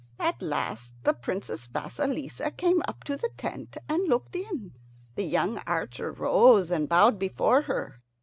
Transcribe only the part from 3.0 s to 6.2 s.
to the tent and looked in. The young archer